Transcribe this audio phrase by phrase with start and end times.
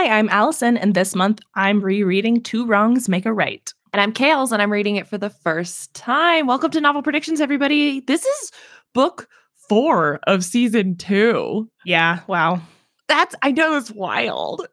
[0.00, 3.70] Hi, I'm Allison, and this month I'm rereading Two Wrongs Make a Right.
[3.92, 6.46] And I'm Kales, and I'm reading it for the first time.
[6.46, 8.00] Welcome to Novel Predictions, everybody.
[8.00, 8.50] This is
[8.94, 9.28] book
[9.68, 11.68] four of season two.
[11.84, 12.62] Yeah, wow.
[13.08, 14.66] That's, I know it's wild.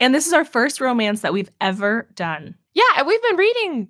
[0.00, 2.54] And this is our first romance that we've ever done.
[2.72, 3.88] Yeah, we've been reading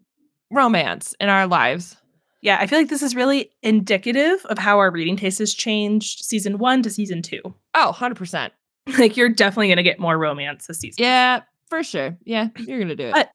[0.51, 1.97] romance in our lives.
[2.41, 6.25] Yeah, I feel like this is really indicative of how our reading taste has changed
[6.25, 7.41] season one to season two.
[7.73, 8.51] Oh, 100%.
[8.99, 11.03] Like, you're definitely going to get more romance this season.
[11.03, 12.17] Yeah, for sure.
[12.25, 13.13] Yeah, you're going to do it.
[13.13, 13.31] But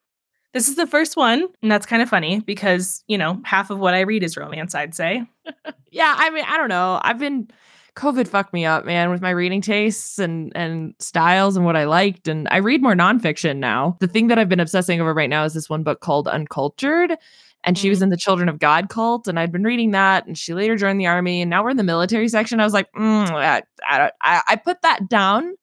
[0.54, 3.80] this is the first one, and that's kind of funny because, you know, half of
[3.80, 5.24] what I read is romance, I'd say.
[5.92, 7.00] yeah, I mean, I don't know.
[7.02, 7.50] I've been
[7.98, 11.86] COVID fucked me up, man, with my reading tastes and and styles and what I
[11.86, 12.28] liked.
[12.28, 13.98] And I read more nonfiction now.
[14.00, 17.18] The thing that I've been obsessing over right now is this one book called Uncultured.
[17.64, 18.04] And she was Mhm.
[18.04, 20.26] in the Children of God cult, and I'd been reading that.
[20.26, 22.60] And she later joined the army, and now we're in the military section.
[22.60, 25.54] I was like, mm, I, I, I, I put that down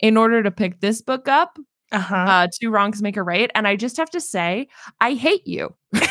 [0.00, 1.58] in order to pick this book up.
[1.90, 2.14] Uh-huh.
[2.14, 4.68] Uh, Two wrongs make a right, and I just have to say,
[5.00, 5.74] I hate you.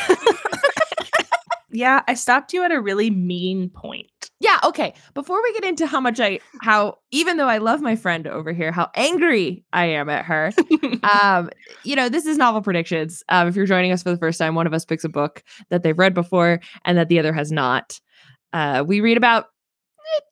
[1.70, 4.10] yeah, I stopped you at a really mean point.
[4.40, 4.94] Yeah, okay.
[5.16, 8.54] Before we get into how much I how even though I love my friend over
[8.54, 10.52] here, how angry I am at her.
[11.22, 11.50] um,
[11.84, 13.24] you know, this is novel predictions.
[13.30, 15.44] Um, if you're joining us for the first time, one of us picks a book
[15.70, 18.00] that they've read before and that the other has not.
[18.54, 19.46] Uh, we read about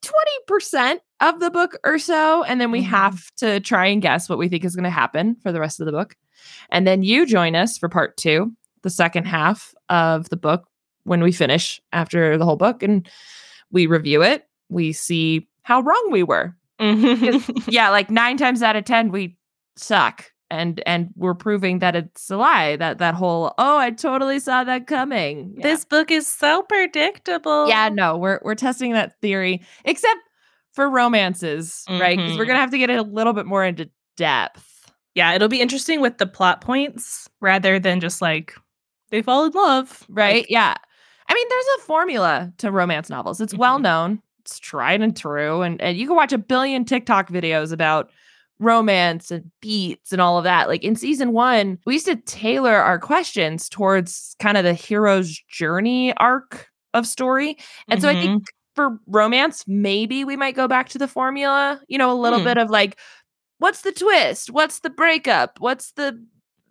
[0.02, 2.86] twenty percent of the book or so, and then we Mhm.
[2.86, 5.80] have to try and guess what we think is going to happen for the rest
[5.80, 6.14] of the book.
[6.70, 10.68] And then you join us for part two, the second half of the book,
[11.04, 13.08] when we finish after the whole book, and
[13.76, 14.48] we review it.
[14.68, 17.70] We see how wrong we were mm-hmm.
[17.70, 19.36] yeah, like nine times out of ten, we
[19.76, 20.24] suck.
[20.48, 22.76] And and we're proving that it's a lie.
[22.76, 25.54] That that whole oh, I totally saw that coming.
[25.56, 25.62] Yeah.
[25.64, 27.68] This book is so predictable.
[27.68, 30.20] yeah, no, we're we're testing that theory, except
[30.72, 32.16] for romances, right?
[32.16, 32.50] Because we're mm-hmm.
[32.50, 34.92] gonna have to get a little bit more into depth.
[35.16, 38.54] Yeah, it'll be interesting with the plot points rather than just like
[39.10, 40.04] they fall in love.
[40.08, 40.44] Right?
[40.44, 40.74] Like, yeah.
[41.28, 43.40] I mean, there's a formula to romance novels.
[43.40, 43.82] It's well Mhm.
[43.82, 45.62] known, it's tried and true.
[45.62, 48.10] And, and you can watch a billion TikTok videos about
[48.58, 50.68] romance and beats and all of that.
[50.68, 55.38] Like in season one, we used to tailor our questions towards kind of the hero's
[55.50, 57.58] journey arc of story.
[57.88, 58.44] And so I think
[58.74, 62.44] for romance, maybe we might go back to the formula, you know, a little Hmm.
[62.46, 62.98] bit of like,
[63.58, 64.50] what's the twist?
[64.50, 65.60] What's the breakup?
[65.60, 66.18] What's the,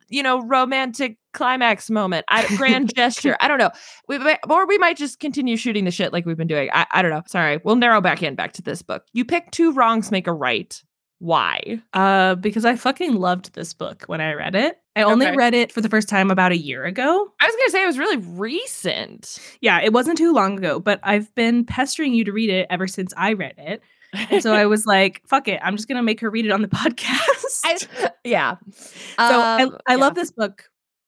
[0.10, 2.26] you know, romantic climax moment?
[2.30, 3.38] I, grand gesture.
[3.40, 3.70] I don't know.
[4.08, 4.18] We
[4.50, 6.70] or we might just continue shooting the shit like we've been doing.
[6.74, 7.22] I, I don't know.
[7.28, 7.60] Sorry.
[7.64, 9.04] We'll narrow back in back to this book.
[9.14, 10.82] You pick two wrongs, make a right.
[11.20, 11.82] Why?
[11.94, 14.78] uh because I fucking loved this book when I read it.
[14.98, 15.36] I only Okay.
[15.36, 17.28] read it for the first time about a year ago.
[17.40, 19.38] I was gonna say it was really recent.
[19.62, 22.88] Yeah, it wasn't too long ago, but I've been pestering you to read it ever
[22.88, 23.82] since I read it.
[24.30, 26.52] And so I was like, fuck it, I'm just going to make her read it
[26.52, 27.62] on the podcast.
[27.66, 28.56] I- yeah.
[28.72, 30.00] so I, Um, I yeah.
[30.00, 30.64] love this book.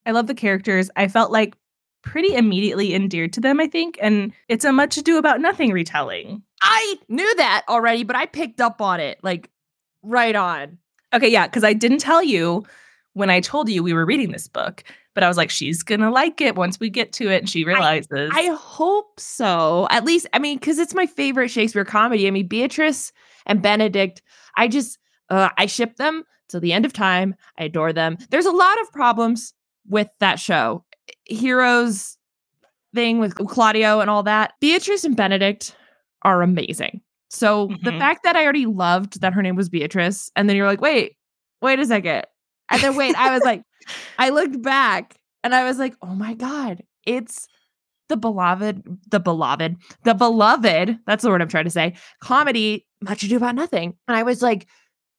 [0.08, 0.90] I love the characters.
[0.96, 1.54] I felt like
[2.02, 3.98] pretty immediately endeared to them, I think.
[4.00, 6.42] And it's a much ado about nothing retelling.
[6.62, 9.50] I knew that already, but I picked up on it like
[10.02, 10.78] right on.
[11.12, 12.64] Okay, yeah, because I didn't tell you
[13.12, 14.82] when I told you we were reading this book,
[15.14, 17.64] but I was like, she's gonna like it once we get to it, and she
[17.64, 18.30] realizes.
[18.32, 19.88] I hope so.
[19.90, 22.26] At least, I mean, because it's my favorite Shakespeare comedy.
[22.26, 23.12] I mean, Beatrice
[23.44, 24.22] and Benedict,
[24.56, 24.98] I just,
[25.28, 27.34] uh, I ship them till the end of time.
[27.58, 28.16] I adore them.
[28.30, 29.52] There's a lot of problems
[29.88, 30.84] with that show.
[31.24, 32.16] Heroes
[32.94, 34.54] thing with Claudio and all that.
[34.60, 35.74] Beatrice and Benedict
[36.22, 37.00] are amazing.
[37.30, 37.98] So the Mhm.
[37.98, 41.16] fact that I already loved that her name was Beatrice, and then you're like, wait,
[41.60, 42.24] wait a second.
[42.70, 43.62] And then wait, I was like,
[44.18, 47.46] I looked back and I was like, oh my God, it's
[48.08, 53.22] the beloved, the beloved, the beloved, that's the word I'm trying to say, comedy, Much
[53.22, 53.94] Ado About Nothing.
[54.08, 54.66] And I was like,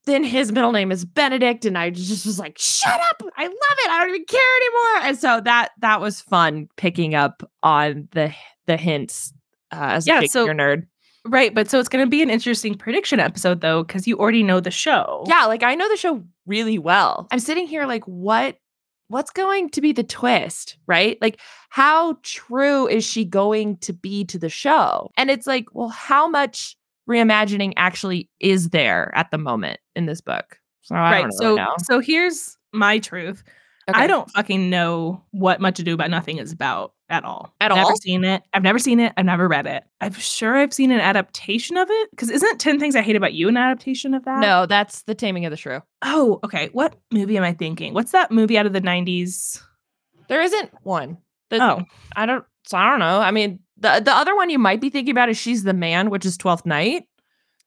[0.05, 1.65] then his middle name is Benedict.
[1.65, 3.21] And I just was like, shut up.
[3.37, 3.89] I love it.
[3.91, 5.07] I don't even care anymore.
[5.09, 8.33] And so that that was fun picking up on the
[8.65, 9.33] the hints
[9.71, 10.87] uh, as Yeah, a so- nerd.
[11.25, 14.59] right, but so it's gonna be an interesting prediction episode though, because you already know
[14.59, 15.23] the show.
[15.27, 17.27] Yeah, like I know the show really well.
[17.31, 18.57] I'm sitting here like, what
[19.09, 21.17] what's going to be the twist, right?
[21.21, 25.09] Like how true is she going to be to the show?
[25.17, 26.75] And it's like, well, how much
[27.09, 30.59] reimagining actually is there at the moment in this book?
[30.81, 31.21] So I right.
[31.23, 33.43] don't So so here's my truth.
[33.93, 37.53] I don't fucking know what Much Ado About Nothing is about at all.
[37.59, 37.95] At never all?
[37.97, 38.43] seen it.
[38.53, 39.13] I've never seen it.
[39.17, 39.83] I've never read it.
[39.99, 42.11] I'm sure I've seen an adaptation of it.
[42.11, 44.39] Because isn't 10 Things I Hate About You an adaptation of that?
[44.39, 45.81] No, that's the taming of the shrew.
[46.03, 46.69] Oh, okay.
[46.71, 47.93] What movie am I thinking?
[47.93, 49.61] What's that movie out of the 90s?
[50.27, 51.17] There isn't one.
[51.49, 51.81] The- Oh,
[52.15, 53.19] I don't so I don't know.
[53.19, 56.09] I mean, the the other one you might be thinking about is She's the Man,
[56.09, 57.03] which is 12th Night.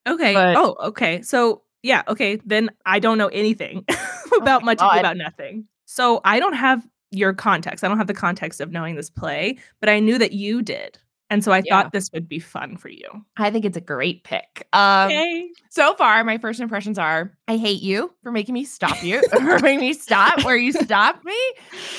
[0.07, 0.33] okay.
[0.33, 1.21] But- oh, okay.
[1.21, 3.85] So Yeah, okay, then I don't know anything
[4.41, 5.67] about my much about nothing.
[5.85, 7.83] So I don't have your context.
[7.83, 10.97] I don't have the context of knowing this play, but I knew that you did.
[11.29, 11.81] And so I Yeah.
[11.83, 13.07] thought this would be fun for you.
[13.37, 14.67] I think it's a great pick.
[14.73, 15.49] Um, Okay.
[15.69, 19.59] so far, my first impressions are I hate you for making me stop you, for
[19.59, 21.37] making me stop where you stopped me.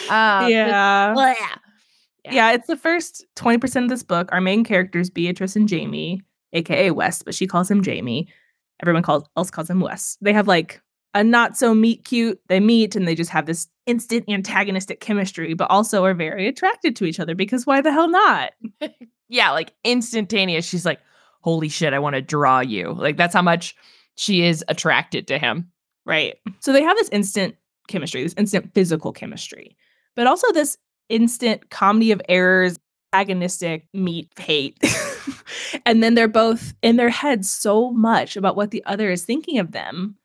[0.09, 1.15] Um, yeah.
[2.31, 4.31] Yeah, it's the first 20% of this book.
[4.33, 6.23] Our main characters, Beatrice and Jamie,
[6.53, 8.29] aka Wes, but she calls him Jamie.
[8.81, 10.17] Everyone calls else calls him Wes.
[10.21, 10.81] They have like
[11.15, 12.41] a not so meet cute.
[12.49, 16.97] They meet and they just have this instant antagonistic chemistry, but also are very attracted
[16.97, 18.53] to each other because why the hell not?
[19.29, 20.67] yeah, like instantaneous.
[20.67, 21.01] She's like,
[21.41, 22.93] holy shit, I want to draw you.
[22.93, 23.77] Like that's how much
[24.17, 25.71] she is attracted to him.
[26.05, 26.37] Right.
[26.61, 27.57] So they have this instant
[27.89, 29.77] chemistry, this instant physical chemistry,
[30.17, 30.77] but also this
[31.09, 32.79] instant comedy of errors,
[33.15, 34.79] agonistic meet hate.
[35.87, 39.59] and then they're both in their heads so much about what the other is thinking
[39.59, 40.17] of them.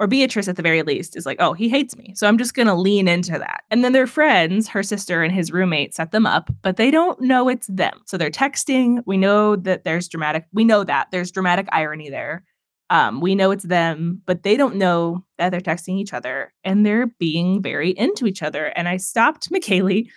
[0.00, 2.14] Or Beatrice, at the very least, is like, oh, he hates me.
[2.14, 3.64] So I'm just going to lean into that.
[3.68, 7.20] And then their friends, her sister and his roommate, set them up, but they don't
[7.20, 8.00] know it's them.
[8.06, 9.02] So they're texting.
[9.06, 12.44] We know that there's dramatic, we know that there's dramatic irony there.
[12.90, 16.86] Um, we know it's them, but they don't know that they're texting each other and
[16.86, 18.66] they're being very into each other.
[18.66, 20.08] And I stopped McKaylee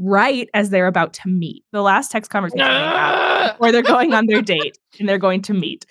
[0.00, 1.64] right as they're about to meet.
[1.72, 2.74] The last text conversation they
[3.58, 3.70] where ah!
[3.70, 5.86] they're going on their date and they're going to meet.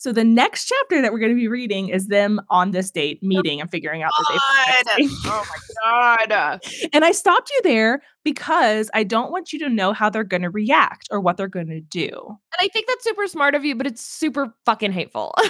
[0.00, 3.18] So the next chapter that we're going to be reading is them on this date
[3.20, 6.60] oh meeting and figuring out that they've oh my god.
[6.92, 10.42] And I stopped you there because I don't want you to know how they're going
[10.42, 12.10] to react or what they're going to do.
[12.14, 15.34] And I think that's super smart of you, but it's super fucking hateful.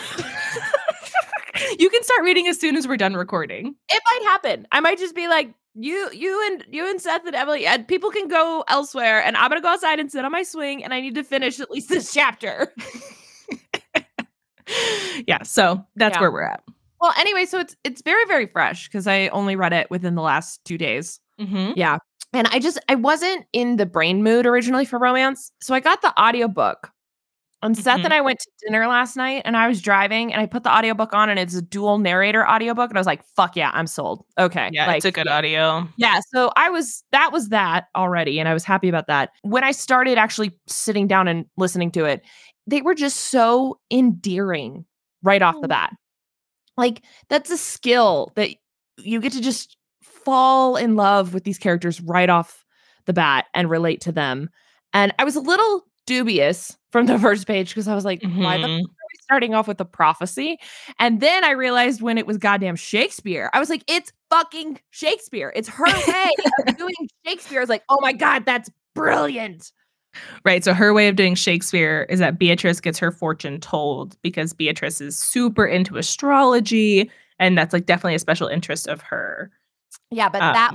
[1.78, 3.74] you can start reading as soon as we're done recording.
[3.90, 4.66] it might happen.
[4.72, 8.10] I might just be like, you, you and you and Seth and Emily, and people
[8.10, 11.00] can go elsewhere, and I'm gonna go outside and sit on my swing, and I
[11.00, 12.72] need to finish at least this chapter.
[15.26, 16.20] yeah, so that's Yeah.
[16.20, 16.62] where we're at.
[17.00, 20.22] Well, anyway, so it's it's very very fresh because I only read it within the
[20.22, 21.20] last two days.
[21.40, 21.72] Mm-hmm.
[21.76, 21.98] Yeah,
[22.32, 26.02] and I just I wasn't in the brain mood originally for romance, so I got
[26.02, 26.90] the audiobook.
[27.62, 28.04] And Seth Mhm.
[28.04, 30.70] and I went to dinner last night, and I was driving, and I put the
[30.72, 33.88] audiobook on, and it's a dual narrator audiobook, and I was like, "Fuck yeah, I'm
[33.88, 35.36] sold." Okay, Yeah, like, it's a good yeah.
[35.36, 35.88] audio.
[35.96, 39.30] Yeah, so I was that was that already and I was happy about that.
[39.42, 42.22] When I started actually sitting down and listening to it,
[42.68, 44.84] they were just so endearing
[45.24, 45.68] right off the Oh.
[45.68, 45.92] bat.
[46.76, 48.50] Like that's a skill that
[48.98, 52.64] you get to just fall in love with these characters right off
[53.06, 54.48] the bat and relate to them.
[54.94, 58.56] And I was a little dubious from the first page because I was like, why
[58.58, 58.80] the Mhm.
[58.80, 60.58] we starting off with a prophecy?
[60.98, 65.52] And then I realized when it was goddamn Shakespeare, I was like, it's fucking Shakespeare.
[65.54, 66.30] It's her way
[66.66, 66.94] of doing
[67.26, 67.60] Shakespeare.
[67.60, 69.70] I was like, oh my God, that's brilliant.
[70.44, 70.64] Right.
[70.64, 75.00] So her way of doing Shakespeare is that Beatrice gets her fortune told because Beatrice
[75.02, 77.10] is super into astrology.
[77.38, 79.50] And that's like definitely a special interest of her.
[80.10, 80.74] Yeah, but Um, that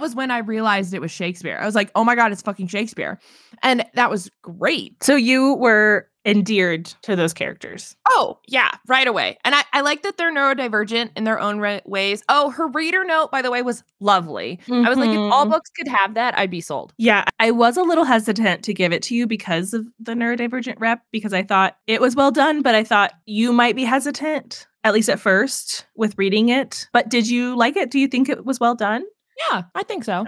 [0.00, 1.58] was when I realized it was Shakespeare.
[1.60, 3.18] I was like, oh my God, it's fucking Shakespeare.
[3.62, 5.02] And that was great.
[5.02, 7.96] So you were endeared to those characters.
[8.06, 9.38] Oh, yeah, right away.
[9.46, 12.22] And I, I like that they're neurodivergent in their own ra- ways.
[12.28, 14.58] Oh, her reader note, by the way, was lovely.
[14.70, 15.50] I was like, if all Mhm.
[15.50, 16.92] books could have that, I'd be sold.
[16.98, 20.78] Yeah, I was a little hesitant to give it to you because of the neurodivergent
[20.78, 24.66] rep, because I thought it was well done, but I thought you might be hesitant,
[24.84, 26.88] at least at first, with reading it.
[26.92, 27.90] But did you like it?
[27.90, 29.04] Do you think it was well done?
[29.38, 30.26] Yeah, I think so.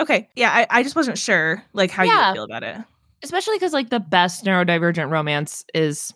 [0.00, 0.28] Okay.
[0.36, 2.30] Yeah, I, I just wasn't sure like how you Yeah.
[2.30, 2.76] would feel about it.
[3.22, 6.12] Especially because like the best neurodivergent romance is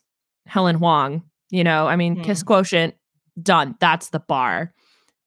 [0.47, 1.23] Helen Hoang.
[1.51, 2.23] You know, I mean.
[2.23, 2.95] Kiss Quotient,
[3.43, 3.75] done.
[3.81, 4.73] That's the bar.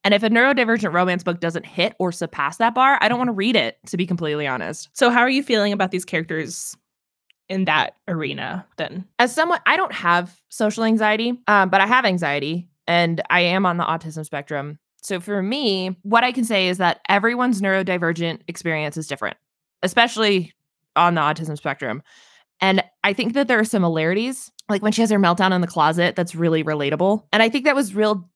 [0.05, 3.29] And if a neurodivergent romance book doesn't hit or surpass that bar, I don't want
[3.29, 4.89] to read it, to be completely honest.
[4.93, 6.75] So how are you feeling about these characters
[7.50, 9.05] in that arena then?
[9.20, 13.65] As someone, I don't have social anxiety, um, but I have anxiety and I am
[13.65, 14.77] on the autism spectrum.
[15.03, 19.38] So for me, what I can say is that everyone's neurodivergent experience is different,
[19.81, 20.53] especially
[20.95, 22.01] on the autism spectrum.
[22.62, 25.67] And I think that there are similarities, like when she has her meltdown in the
[25.67, 27.24] closet, that's really relatable.
[27.33, 28.29] And I think that was real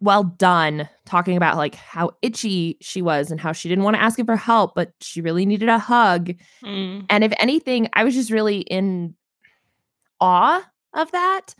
[0.00, 4.02] well done talking about like how itchy she was and how she didn't want to
[4.02, 6.32] ask him for help, but she really needed a hug.
[6.62, 7.06] Mm.
[7.10, 9.14] And if anything, I was just really in
[10.20, 11.54] awe of that.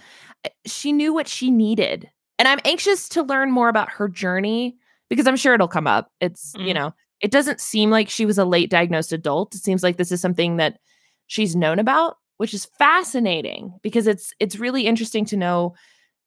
[0.44, 2.10] Uh, She knew what she needed.
[2.38, 4.76] And I'm anxious to learn more about her journey
[5.08, 6.10] because I'm sure it'll come up.
[6.20, 6.74] It's, you Mm.
[6.74, 9.54] know, it doesn't seem like she was a late diagnosed adult.
[9.54, 10.78] It seems like this is something that
[11.26, 15.74] she's known about, which is fascinating because it's it's really interesting to know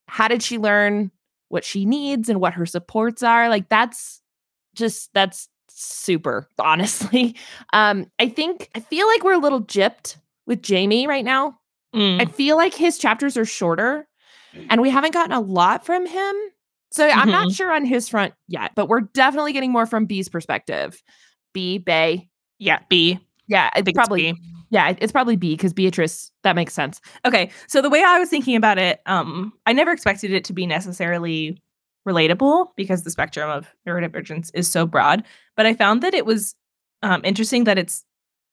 [0.07, 1.11] how did she learn
[1.49, 3.49] what she needs and what her supports are.
[3.49, 4.21] Like that's
[4.75, 7.35] just that's super honestly.
[7.73, 11.59] Um I think I feel like we're a little gypped with Jamie right now.
[11.93, 12.31] I Mm.
[12.31, 14.07] feel like his chapters are shorter
[14.69, 16.35] and we haven't gotten a lot from him.
[16.91, 17.55] So I'm not Mhm.
[17.55, 21.01] sure on his front yet, but we're definitely getting more from B's perspective.
[21.53, 22.29] B, Bay.
[22.59, 23.19] Yeah, B.
[23.47, 24.45] Yeah, I it's think probably it's B.
[24.69, 26.31] yeah, it's probably B because Beatrice.
[26.43, 27.01] That makes sense.
[27.25, 30.53] Okay, so the way I was thinking about it, um, I never expected it to
[30.53, 31.61] be necessarily
[32.07, 35.23] relatable because the spectrum of neurodivergence is so broad.
[35.55, 36.55] But I found that it was
[37.03, 38.03] um, interesting that it's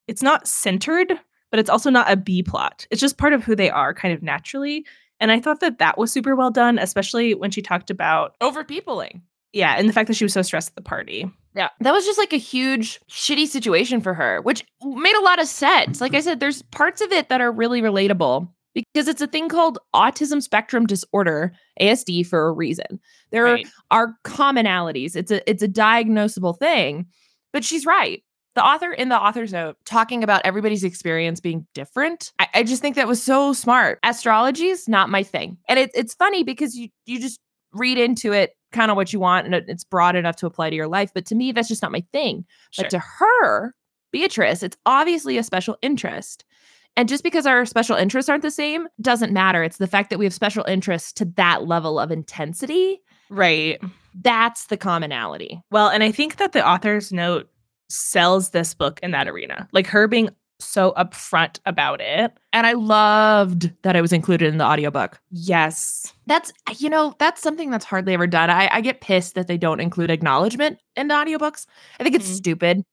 [0.06, 1.18] it's not centered,
[1.50, 2.86] but it's also not a B plot.
[2.90, 4.84] It's just part of who they are, kind of naturally.
[5.24, 9.22] And I thought that that was super well done, especially when she talked about Overpeopling.
[9.54, 11.30] yeah, and the fact that she was so stressed at the party.
[11.54, 11.70] Yeah.
[11.80, 15.46] That was just like a huge shitty situation for her, which made a lot of
[15.48, 16.00] sense.
[16.00, 19.48] Like I said, there's parts of it that are really relatable because it's a thing
[19.48, 22.98] called autism spectrum disorder, ASD for a reason.
[23.30, 23.68] There Right.
[23.92, 25.14] are commonalities.
[25.16, 27.06] It's a it's a diagnosable thing.
[27.52, 28.22] But she's right.
[28.54, 32.32] The author in the author's note talking about everybody's experience being different.
[32.38, 33.98] I, I just think that was so smart.
[34.04, 35.58] Astrology is not my thing.
[35.68, 37.40] And it, it's funny because you you just
[37.72, 40.70] read into it kind of what you want and it- it's broad enough to apply
[40.70, 41.10] to your life.
[41.12, 42.44] But to me, that's just not my thing.
[42.70, 42.84] Sure.
[42.84, 43.74] But to her,
[44.12, 46.44] Beatrice, it's obviously a special interest.
[46.96, 49.64] And just because our special interests aren't the same doesn't matter.
[49.64, 53.00] It's the fact that we have special interests to that level of intensity.
[53.30, 53.80] Right.
[54.22, 55.60] That's the commonality.
[55.72, 57.48] Well, and I think that the author's note
[57.88, 59.68] sells this book in that arena.
[59.72, 62.32] Like her being so upfront about it.
[62.52, 65.20] And I loved that it was included in the audiobook.
[65.30, 66.12] Yes.
[66.26, 68.50] That's, you know, that's something that's hardly ever done.
[68.50, 71.66] I, I get pissed that they don't include acknowledgement in the audiobooks.
[71.98, 72.34] I think it's Mhm.
[72.36, 72.84] stupid.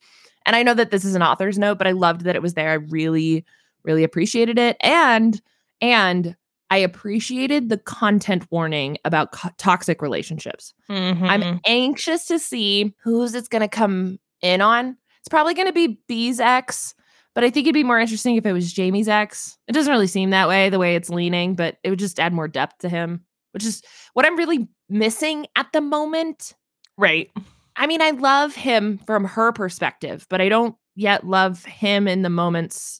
[0.45, 2.55] And I know that this is an author's note, but I loved that it was
[2.55, 2.71] there.
[2.71, 3.45] I really,
[3.83, 4.75] really appreciated it.
[4.81, 5.39] And,
[5.81, 6.35] and
[6.71, 10.73] I appreciated the content warning about co- toxic relationships.
[10.89, 11.29] Mhm.
[11.29, 14.97] I'm anxious to see who's it's going to come in on.
[15.19, 16.95] It's probably going to be B's ex,
[17.35, 19.57] but I think it'd be more interesting if it was Jamie's ex.
[19.67, 22.33] It doesn't really seem that way, the way it's leaning, but it would just add
[22.33, 23.81] more depth to him, which is
[24.13, 26.53] what I'm really missing at the moment.
[26.97, 27.29] right.
[27.77, 32.21] I mean, I love him from her perspective, but I don't yet love him in
[32.21, 32.99] the moments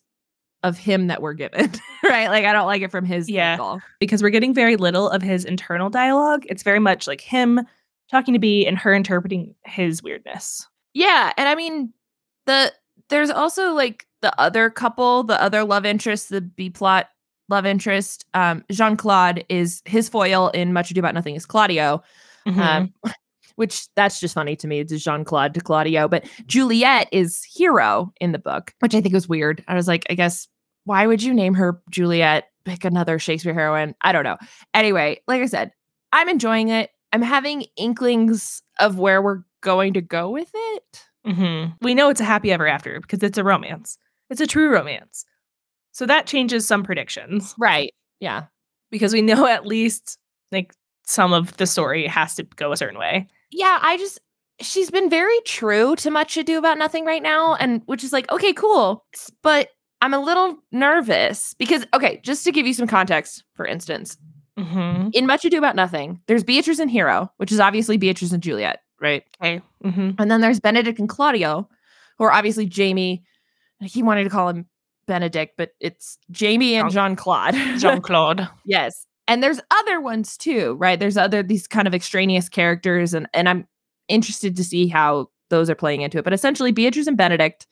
[0.64, 1.70] of him that we're given,
[2.04, 2.28] right?
[2.30, 3.54] Like, I don't like it from his Yeah.
[3.54, 3.82] angle.
[4.00, 6.46] Because we're getting very little of his internal dialogue.
[6.46, 7.60] It's very much like him
[8.10, 10.66] talking to B and her interpreting his weirdness.
[10.94, 11.94] Yeah, and I mean
[12.46, 12.74] the
[13.10, 17.08] there's also like the other couple, the other love interest, the B plot
[17.50, 18.26] love interest.
[18.34, 22.02] Um, Jean Claude is his foil in Much Ado About Nothing is Claudio,
[22.48, 22.58] Mhm.
[22.58, 22.94] um,
[23.56, 24.80] which that's just funny to me.
[24.80, 29.14] It's Jean Claude to Claudio, but Juliet is hero in the book, which I think
[29.14, 29.64] was weird.
[29.68, 30.48] I was like, I guess
[30.86, 32.46] why would you name her Juliet?
[32.64, 33.96] Pick another Shakespeare heroine.
[34.02, 34.38] I don't know.
[34.74, 35.72] Anyway, like I said,
[36.14, 36.92] I'm enjoying it.
[37.12, 41.04] I'm having inklings of where we're going to go with it.
[41.26, 41.76] Mhm.
[41.82, 43.98] We know it's a happy ever after because it's a romance.
[44.30, 45.26] It's a true romance.
[45.92, 47.94] So that changes some predictions Right.
[48.20, 48.46] Yeah.
[48.92, 50.18] because we know at least
[50.52, 50.74] like
[51.06, 53.28] some of the story has to go a certain way.
[53.52, 53.80] Yeah.
[53.82, 54.20] I just,
[54.62, 57.56] she's been very true to Much Ado About Nothing right now.
[57.56, 59.06] And which is like, okay, cool.
[59.44, 59.70] But
[60.02, 64.18] I'm a little nervous because, okay, just to give you some context, for instance,
[64.60, 65.10] Mm-hmm.
[65.14, 68.80] in Much Ado About Nothing, there's Beatrice and Hero, which is obviously Beatrice and Juliet,
[69.02, 69.24] right?
[69.42, 69.62] Okay.
[69.84, 70.12] Mm-hmm.
[70.20, 71.68] And then there's Benedict and Claudio,
[72.18, 73.24] who are obviously Jamie.
[73.82, 74.68] He wanted to call him
[75.08, 77.56] Benedict, but it's Jamie and Jean Claude.
[77.78, 78.48] Jean Claude.
[78.66, 79.06] Yes.
[79.28, 81.00] And there's other ones too, right?
[81.00, 83.68] There's other these kind of extraneous characters and and I'm
[84.08, 86.24] interested to see how those are playing into it.
[86.24, 87.68] But essentially Beatrice and Benedict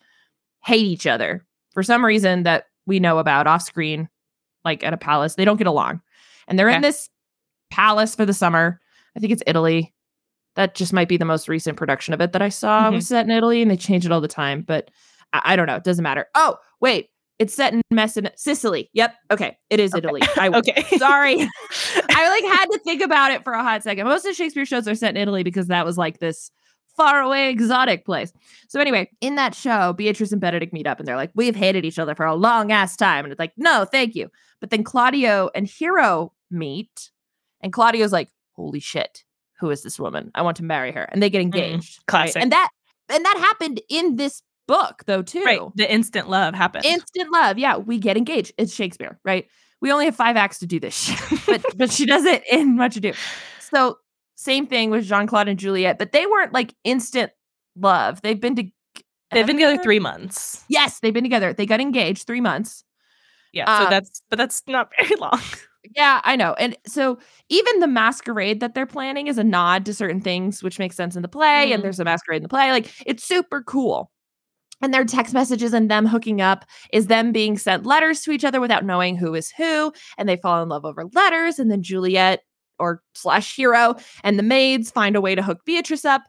[0.64, 4.10] hate each other for some reason that we know about off screen
[4.64, 5.36] like at a palace.
[5.36, 6.02] They don't get along.
[6.48, 7.10] And they're in this
[7.70, 8.80] palace for the summer.
[9.16, 9.94] I think it's Italy.
[10.56, 12.96] That just might be the most recent production of it that I saw Mhm.
[12.96, 14.90] was set in Italy and they change it all the time, but
[15.34, 15.76] I, I don't know.
[15.76, 16.28] It doesn't matter.
[16.36, 17.10] Oh, wait.
[17.38, 18.90] It's set in Messina Sicily.
[18.94, 19.16] Yep.
[19.32, 19.58] Okay.
[19.70, 20.00] It is Okay.
[20.00, 20.22] Italy.
[20.38, 20.84] I Okay.
[20.98, 21.36] Sorry.
[22.10, 24.06] I like had to think about it for a hot second.
[24.08, 26.52] Most of Shakespeare shows are set in Italy because that was like this
[26.98, 28.34] far away exotic place.
[28.68, 31.86] So anyway, in that show, Beatrice and Benedict meet up and they're like, "We've hated
[31.86, 34.30] each other for a long ass time." And it's like, "No, thank you."
[34.60, 37.12] But then Claudio and Hero meet
[37.62, 39.24] and Claudio's like, "Holy shit.
[39.60, 40.32] Who is this woman?
[40.36, 42.00] I want to marry her." And they get engaged.
[42.00, 42.08] right?
[42.08, 42.42] classic.
[42.42, 42.70] And that
[43.10, 45.44] and that happened in this book though too.
[45.44, 45.62] right.
[45.76, 46.86] The instant love happened.
[46.86, 47.58] Instant love.
[47.58, 48.54] Yeah, we get engaged.
[48.58, 49.48] It's Shakespeare, right?
[49.82, 51.10] We only have five acts to do this
[51.46, 53.14] but but she does it in Much Ado.
[53.60, 53.98] So
[54.36, 57.32] same thing with Jean Claude and Juliet, but they weren't like instant
[57.76, 58.22] love.
[58.22, 58.64] They've been to
[59.32, 60.64] They've been together three months.
[60.70, 61.54] Yes, they've been together.
[61.54, 62.84] They got engaged three months.
[63.54, 63.72] Yeah.
[63.72, 65.42] Um, so that's but that's not very long.
[65.96, 66.54] Yeah, I know.
[66.54, 67.20] And so
[67.50, 71.16] even the masquerade that they're planning is a nod to certain things, which makes sense
[71.16, 71.72] in the play.
[71.72, 71.84] And Mhm.
[71.84, 72.72] there's a masquerade in the play.
[72.72, 74.12] Like it's super cool.
[74.82, 78.46] and their text messages and them hooking up is them being sent letters to each
[78.46, 81.84] other without knowing who is who and they fall in love over letters and then
[81.84, 82.42] juliet
[82.80, 86.24] or slash hero and the maids find a way to hook beatrice up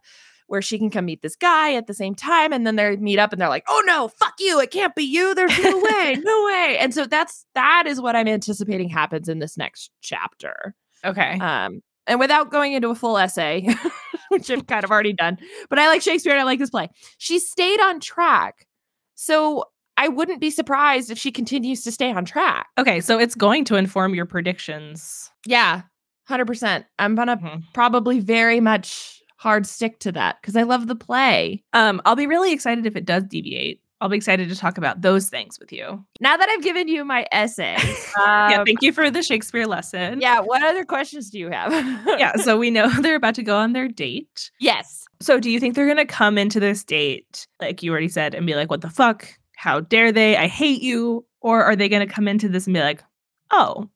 [0.50, 3.18] where she can come meet this guy at the same time and then they meet
[3.18, 6.16] up and they're like oh no fuck you it can't be you there's no way
[6.22, 10.74] no way and so that's that is what i'm anticipating happens in this next chapter
[11.04, 11.38] Okay.
[11.38, 13.66] um and without going into a full essay
[14.28, 15.38] which i've kind of already done
[15.68, 16.88] but i like shakespeare and i like this play
[17.18, 18.66] she stayed on track
[19.14, 19.64] so
[19.96, 23.00] i wouldn't be surprised if she continues to stay on track okay.
[23.00, 25.30] So it's going to inform your predictions.
[25.46, 25.82] yeah
[26.28, 27.62] 100% i'm gonna Mhm.
[27.74, 32.26] probably very much hard stick to that because i love the play Um, I'll be
[32.26, 33.80] really excited if it does deviate.
[34.02, 36.02] I'll be excited to talk about those things with you.
[36.20, 37.76] now that i've given you my essay
[38.18, 38.56] yeah.
[38.58, 40.20] um, Thank you for the Shakespeare lesson.
[40.20, 41.72] yeah what other questions do you have
[42.18, 42.36] yeah.
[42.36, 44.50] So we know they're about to go on their date.
[44.60, 48.34] yes So do you think they're gonna come into this date, like you already said,
[48.34, 49.26] and be like, "What the fuck?
[49.56, 50.36] How dare they?
[50.36, 53.02] I hate you," or are they gonna come into this and be like,
[53.50, 53.88] "Oh,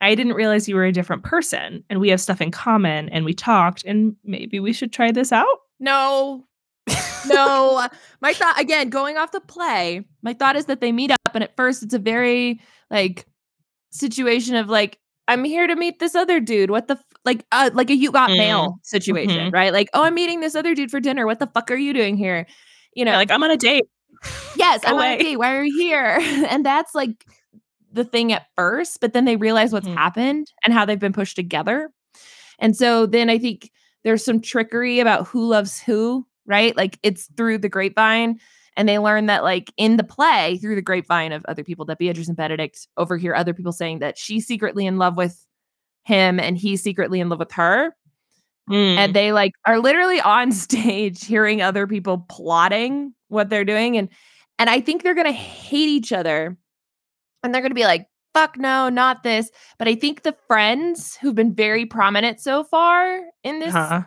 [0.00, 3.24] I didn't realize you were a different person, and we have stuff in common, and
[3.24, 5.46] we talked, and maybe we should try this out."
[5.80, 6.44] no
[7.28, 7.86] no
[8.20, 11.44] my thought again going off the play my thought is that they meet up and
[11.44, 13.26] at first it's a very like
[13.90, 17.04] situation of like i'm here to meet this other dude what the f-?
[17.24, 18.38] like uh like a you got Mm.
[18.38, 19.52] mail situation Mhm.
[19.52, 21.92] right like oh i'm meeting this other dude for dinner what the fuck are you
[21.92, 22.46] doing here
[22.94, 23.84] you know Yeah, like I'm on a date.
[24.56, 27.24] yes i'm on a date why are you here and that's like
[27.92, 29.94] the thing at first but then they realize what's Mhm.
[29.94, 31.90] happened and how they've been pushed together
[32.58, 33.70] and so then i think
[34.04, 38.38] there's some trickery about who loves who right like it's through the grapevine
[38.76, 41.98] and they learn that like in the play through the grapevine of other people that
[41.98, 45.44] beatrice and benedict overhear other people saying that she's secretly in love with
[46.04, 47.94] him and he's secretly in love with her
[48.70, 48.96] Mm.
[48.98, 54.10] and they like are literally on stage hearing other people plotting what they're doing and
[54.58, 56.54] and i think they're gonna hate each other
[57.42, 59.50] and they're gonna be like fuck no not this.
[59.78, 64.02] But i think the friends who've been very prominent so far in this Uh-huh.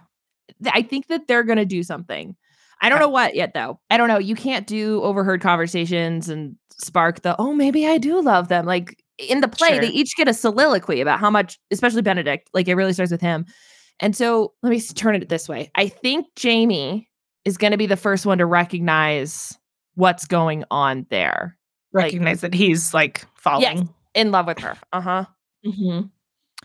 [0.74, 2.36] i think that they're gonna do something.
[2.84, 3.80] I don't know what yet though.
[3.92, 4.18] I don't know.
[4.18, 8.66] You can't do overheard conversations and spark the oh maybe i do love them.
[8.66, 12.68] Like in the play they each get a soliloquy about how much especially benedict like
[12.68, 13.46] it really starts with him.
[14.00, 15.70] And so let me turn it this way.
[15.76, 17.08] I think Jamie
[17.46, 19.56] is going to be the first one to recognize
[19.94, 21.56] what's going on there.
[21.94, 23.90] Like- Recognize that he's like falling.
[24.14, 24.78] In love with her.
[24.94, 25.26] Uh huh.
[25.66, 26.10] Mhm.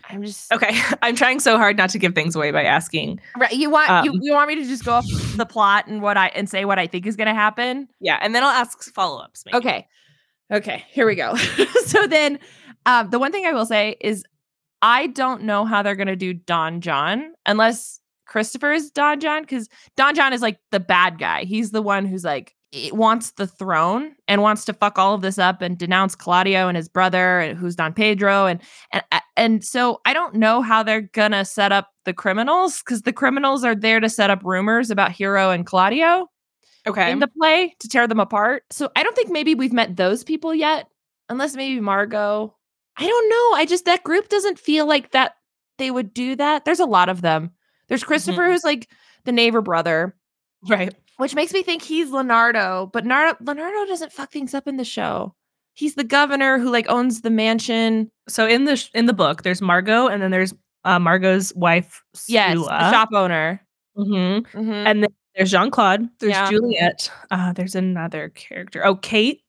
[0.09, 3.19] I'm just Okay, I'm trying so hard not to give things away by asking.
[3.37, 3.51] right.
[3.51, 6.17] You want you, Um, you want me to just go off the plot and what
[6.17, 7.87] I and say what I think is going to happen?
[7.99, 9.43] Yeah, and then I'll ask follow ups.
[9.53, 9.87] Okay.
[10.53, 11.35] Okay, here we go.
[11.85, 12.39] so then
[12.85, 14.23] um the one thing I will say is
[14.81, 19.45] I don't know how they're going to do Don John unless Christopher is Don John
[19.45, 21.43] cuz Don John is like the bad guy.
[21.45, 25.21] He's the one who's like i- wants the throne and wants to fuck all of
[25.21, 29.03] this up and denounce Claudio and his brother and who's Don Pedro and and
[29.37, 33.63] and so I don't know how they're to set up the criminals cuz the criminals
[33.63, 36.27] are there to set up rumors about Hero and Claudio
[36.87, 37.11] Okay.
[37.11, 38.63] in the play to tear them apart.
[38.71, 40.87] So I don't think maybe we've met those people yet,
[41.29, 42.55] unless maybe Margot.
[42.97, 43.57] I don't know.
[43.57, 45.33] I just that group doesn't feel like that
[45.77, 46.65] they would do that.
[46.65, 47.51] There's a lot of them.
[47.89, 48.51] There's Christopher, Mhm.
[48.51, 48.89] who's like
[49.25, 50.15] the neighbor brother,
[50.67, 50.93] right.
[51.17, 54.85] Which makes me think he's Leonardo, but Nar- Leonardo doesn't fuck things up in the
[54.85, 55.33] show.
[55.73, 58.09] He's the governor who like owns the mansion.
[58.27, 60.53] So in the sh- in the book, there's Margot, and then there's
[60.85, 62.01] uh, Margot's wife.
[62.27, 62.89] Yes, Sula.
[62.91, 63.61] shop owner.
[63.97, 64.45] Mhm.
[64.53, 64.85] Mhm.
[64.87, 66.07] And then there's Jean Claude.
[66.19, 66.49] There's Yeah.
[66.49, 67.11] Juliet.
[67.29, 68.85] Uh, there's another character.
[68.85, 69.41] Oh, Kate.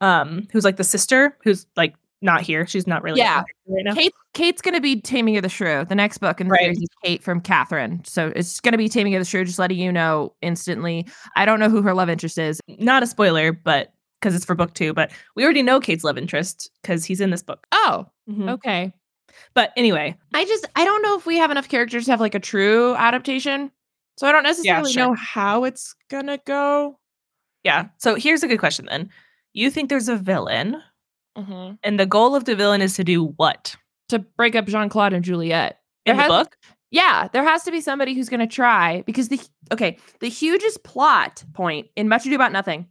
[0.00, 2.66] Um, who's like the sister, who's like not here.
[2.66, 3.44] She's not really Yeah.
[3.66, 3.94] right now.
[3.94, 5.84] Kate, Kate's gonna be Taming of the Shrew.
[5.84, 6.60] The next book in the Right.
[6.62, 8.02] series is Kate from Catherine.
[8.04, 9.44] So it's gonna be Taming of the Shrew.
[9.44, 11.06] Just letting you know instantly.
[11.36, 12.60] I don't know who her love interest is.
[12.68, 14.92] Not a spoiler, but because it's for book two.
[14.92, 17.66] But we already know Kate's love interest because he's in this book.
[17.72, 18.50] Oh, Mhm.
[18.50, 18.92] okay.
[19.54, 22.34] But anyway, I just I don't know if we have enough characters to have like
[22.34, 23.70] a true adaptation.
[24.16, 25.06] So I don't necessarily sure.
[25.10, 26.98] know how it's gonna go.
[27.64, 27.88] yeah.
[27.98, 29.10] So here's a good question then.
[29.52, 30.82] You think there's a villain,
[31.38, 31.74] Mm-hmm.
[31.84, 33.76] and the goal of the villain is to do what?
[34.08, 35.78] To break up Jean Claude and Juliet.
[36.04, 36.56] In There the has- book?
[36.90, 39.38] Yeah, there has to be somebody who's going to try because the
[39.72, 42.86] okay, the hugest plot point in Much Ado About Nothing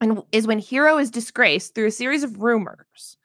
[0.00, 3.16] and is when Hero is disgraced through a series of rumors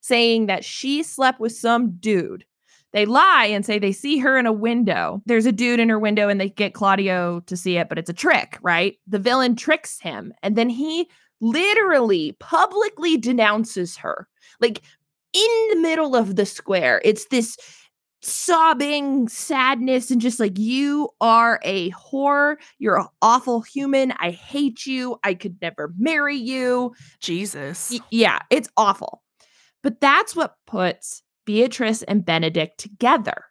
[0.00, 2.44] saying that she slept with some dude.
[2.92, 5.22] They lie and say they see her in a window.
[5.24, 8.10] There's a dude in her window and they get Claudio to see it, but it's
[8.10, 8.96] a trick, right?
[9.06, 11.08] The villain tricks him and then he
[11.44, 14.28] literally publicly denounces her.
[14.60, 14.82] Like
[15.34, 17.02] in the middle of the square.
[17.04, 17.56] It's this
[18.22, 24.86] sobbing sadness and just like you are a whore you're an awful human i hate
[24.86, 27.90] you i could never marry you Jesus.
[27.92, 29.22] Y- yeah it's awful
[29.82, 33.44] but that's what puts beatrice and benedict together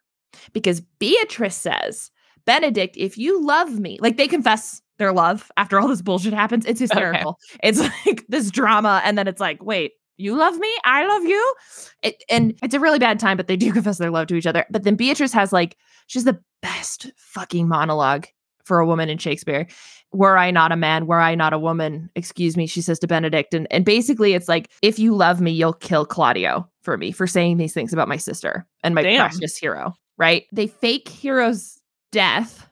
[0.54, 2.10] because beatrice says
[2.48, 6.66] benedict if you love me like they confess their love after all this bullshit happens
[6.66, 7.38] it's hysterical.
[7.64, 10.72] It's like this drama and then it's like wait you love me?
[10.86, 11.56] I love you?
[12.04, 14.48] It, and it's a really bad time but they do confess their love to each
[14.48, 14.66] other.
[14.70, 15.78] But then beatrice has like
[16.08, 18.28] she's the best fucking monologue
[18.64, 19.68] for a woman in shakespeare.
[20.12, 23.08] Were i not a man were i not a woman excuse me she says to
[23.08, 27.12] benedict and, and basically it's like if you love me you'll kill claudio for me
[27.12, 29.28] for saying these things about my sister and my Damn.
[29.28, 30.46] precious hero right?
[30.52, 31.80] They fake hero's
[32.12, 32.70] death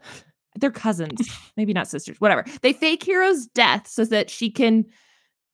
[0.61, 2.45] they're cousins maybe not sisters whatever.
[2.61, 4.85] They fake hero's death so that she can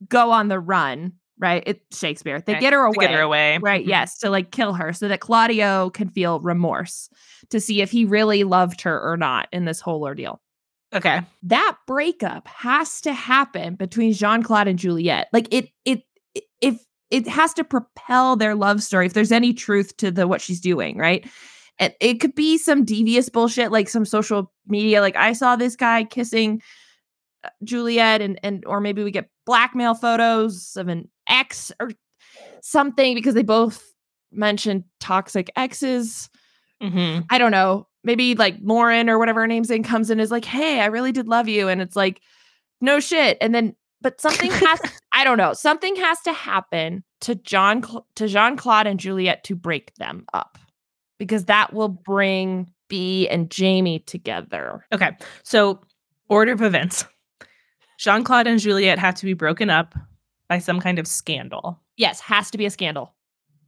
[0.07, 1.61] go on the run right?
[1.67, 2.41] It's shakespeare.
[2.41, 3.59] They get her To away get her away.
[3.59, 3.89] right Mhm.
[3.89, 7.09] yes to like kill her so that claudio can feel remorse
[7.51, 10.41] to see if he really loved her or not in this whole ordeal.
[10.95, 11.21] Okay.
[11.43, 15.27] that breakup has to happen between jean-claude and juliet.
[15.33, 16.01] Like it it
[16.33, 16.79] it- if
[17.11, 20.59] it has to propel their love story if there's any truth to the what she's
[20.59, 21.29] doing right
[21.79, 25.75] and it could be some devious bullshit like some social media like i saw this
[25.75, 26.61] guy kissing
[27.43, 31.91] uh, juliet and and or maybe we get blackmail photos of an ex or
[32.61, 33.83] something because they both
[34.31, 36.29] mentioned toxic exes
[36.81, 40.31] hmm I don't know, maybe like Lauren or whatever her name's in comes in is
[40.31, 41.67] like, hey, I really did love you.
[41.67, 42.21] And it's like,
[42.81, 43.37] no shit.
[43.41, 44.79] And then, but something has,
[45.11, 47.83] I don't know, something has to happen to John,
[48.15, 50.57] to Jean Claude and Juliet to break them up
[51.17, 54.85] because that will bring B and Jamie together.
[54.93, 55.11] Okay.
[55.43, 55.81] So,
[56.29, 57.05] order of events
[57.99, 59.95] Jean Claude and Juliet have to be broken up
[60.49, 61.81] by some kind of scandal.
[61.97, 63.13] Yes, has to be a scandal.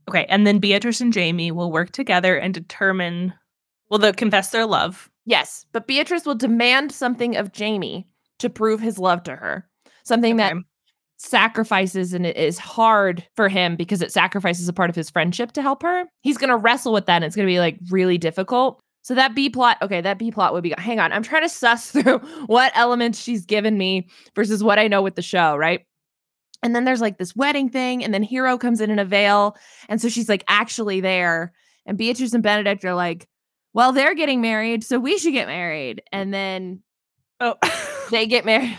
[0.07, 0.25] Okay.
[0.29, 3.33] And then Beatrice and Jamie will work together and determine,
[3.89, 5.09] well, they'll confess their love.
[5.25, 8.07] Yes, but Beatrice will demand something of Jamie
[8.39, 9.67] to prove his love to her.
[10.03, 10.61] Something that Okay.
[11.19, 15.51] Sacrifices and it is hard for him because it sacrifices a part of his friendship
[15.51, 16.05] to help her.
[16.21, 18.79] He's going to wrestle with that and it's going to be like really difficult.
[19.01, 21.49] So that B plot, okay, that B plot would be hang on, I'm trying to
[21.49, 25.85] suss through what elements she's given me versus what I know with the show, right?
[26.63, 29.57] And then there's like this wedding thing and then Hero comes in in a veil
[29.89, 31.51] and so she's like actually there
[31.85, 33.27] and Beatrice and Benedict are like,
[33.73, 36.81] "Well, they're getting married, so we should get married." And then
[37.41, 37.55] Oh.
[38.11, 38.77] they get married.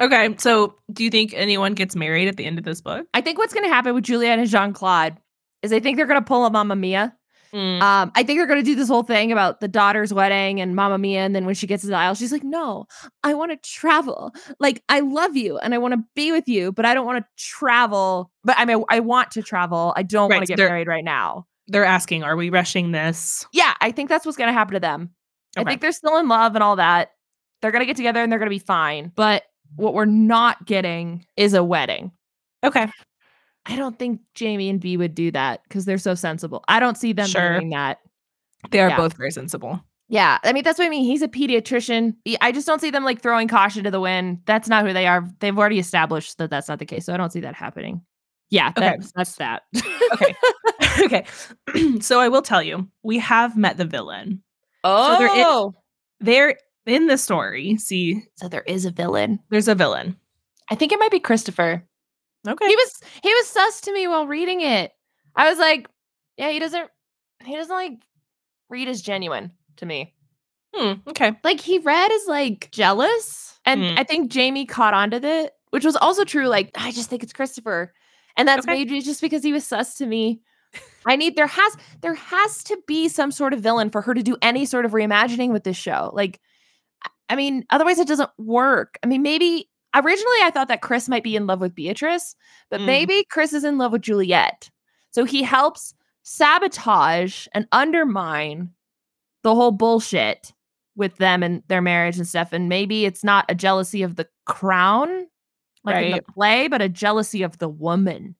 [0.00, 0.34] Okay.
[0.38, 3.06] So, do you think anyone gets married at the end of this book?
[3.14, 5.18] I think what's going to happen with Juliet and Jean Claude
[5.62, 7.16] is I think they're going to pull a Mamma Mia.
[7.54, 7.82] Mm.
[7.82, 10.74] Um, I think they're going to do this whole thing about the daughter's wedding and
[10.74, 11.20] Mamma Mia.
[11.20, 12.86] And then when she gets to the aisle, she's like, no,
[13.22, 14.32] I want to travel.
[14.58, 17.22] Like, I love you and I want to be with you, but I don't want
[17.22, 18.30] to travel.
[18.42, 19.92] But I mean, I want to travel.
[19.96, 21.46] I don't Right, want to so get married right now.
[21.68, 23.46] They're asking, are we rushing this?
[23.52, 25.10] Yeah, I think that's what's going to happen to them.
[25.54, 27.10] I think they're still in love and all that.
[27.60, 29.12] They're going to get together and they're going to be fine.
[29.14, 29.42] But
[29.76, 32.12] what we're not getting is a wedding.
[32.64, 32.86] Okay.
[33.66, 36.64] I don't think Jamie and B would do that because they're so sensible.
[36.68, 37.54] I don't see them Sure.
[37.58, 37.98] doing that.
[38.70, 38.96] They are Yeah.
[38.96, 39.80] both very sensible.
[40.08, 41.04] Yeah, I mean that's what I mean.
[41.04, 42.14] He's a pediatrician.
[42.40, 44.40] I just don't see them like throwing caution to the wind.
[44.46, 45.26] That's not who they are.
[45.40, 48.02] They've already established that that's not the case, so I don't see that happening.
[48.50, 48.98] Yeah, Okay.
[49.14, 49.62] that's, that.
[50.12, 50.34] Okay.
[51.04, 51.24] okay.
[52.00, 54.42] so, I will tell you, we have met the villain.
[54.84, 55.74] oh, there is- so
[56.20, 57.76] They're in the story.
[57.76, 59.40] See, So there is a villain.
[59.50, 60.16] there's a villain.
[60.70, 61.84] I think it might be Christopher.
[62.46, 62.66] Okay.
[62.66, 64.92] He was he was sus to me while reading it.
[65.36, 65.88] I was like,
[66.36, 66.88] yeah, he doesn't
[67.44, 67.92] he doesn't like
[68.68, 70.14] read as genuine to me.
[70.74, 71.32] Hmm, okay.
[71.44, 73.98] like he read as like jealous and Mm.
[73.98, 77.34] i think jamie caught onto that which was also true like i just think it's
[77.34, 77.92] christopher
[78.38, 78.78] and that's Okay.
[78.78, 80.40] maybe just because he was sus to me
[81.04, 84.22] i need there has there has to be some sort of villain for her to
[84.22, 86.40] do any sort of reimagining with this show like
[87.28, 91.24] I- mean otherwise it doesn't work i mean maybe originally i thought that chris might
[91.24, 92.34] be in love with beatrice
[92.70, 92.86] but Mm.
[92.86, 94.70] maybe chris is in love with juliet
[95.10, 98.70] so he helps sabotage and undermine
[99.42, 100.52] the whole bullshit
[100.96, 102.52] with them and their marriage and stuff.
[102.52, 105.26] And maybe it's not a jealousy of the crown,
[105.84, 108.36] like in the play, but a jealousy of the woman.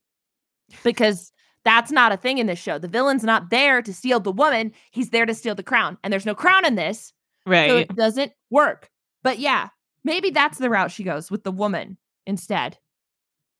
[0.84, 1.32] Because
[1.64, 2.78] that's not a thing in this show.
[2.78, 5.98] The villain's not there to steal the woman, he's there to steal the crown.
[6.04, 7.12] And there's no crown in this,
[7.46, 7.68] Right.
[7.70, 8.90] so it doesn't work.
[9.22, 9.68] But yeah,
[10.04, 12.78] maybe that's the route she goes with the woman instead.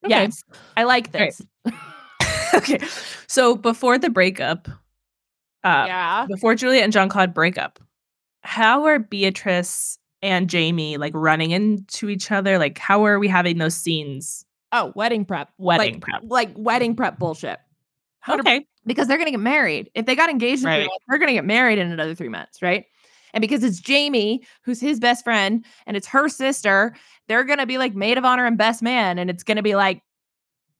[0.04, 0.10] Okay.
[0.10, 0.42] Yes,
[0.76, 1.34] I like All right.
[1.64, 1.74] this.
[2.54, 2.78] okay.
[3.28, 4.68] So before the breakup,
[5.64, 6.26] uh, yeah.
[6.28, 7.78] before Juliet and Jean Claude break up,
[8.42, 12.58] how are Beatrice and Jamie like running into each other?
[12.58, 14.44] Like, how are we having those scenes?
[14.72, 15.50] Oh, wedding prep.
[15.58, 16.22] Wedding like, prep.
[16.24, 17.58] Like wedding prep bullshit.
[18.28, 18.66] Okay.
[18.86, 19.90] because they're going to get married.
[19.94, 20.86] If they got engaged, Right.
[20.86, 22.84] months, they're going to get married in another three months, right?
[23.34, 26.94] And because it's Jamie, who's his best friend, and it's her sister,
[27.28, 29.18] they're going to be like maid of honor and best man.
[29.18, 30.02] And it's going to be like,